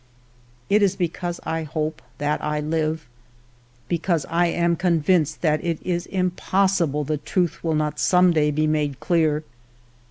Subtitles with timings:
[0.71, 3.07] "It is because I hope, that I live;
[3.87, 8.65] because I am convinced that it is impossible the truth will not some day be
[8.65, 9.43] made clear